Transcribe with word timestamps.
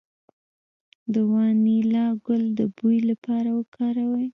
د 1.13 1.15
وانیلا 1.31 2.05
ګل 2.25 2.43
د 2.59 2.61
بوی 2.75 2.97
لپاره 3.09 3.49
وکاروئ 3.59 4.27